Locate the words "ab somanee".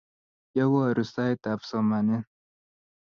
1.51-2.23